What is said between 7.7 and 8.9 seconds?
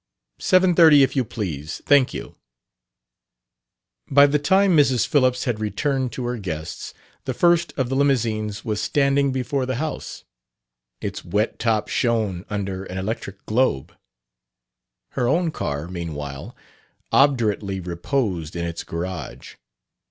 of the limousines was